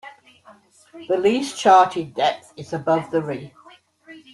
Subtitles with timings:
[1.09, 3.53] The least charted depth is above the reef.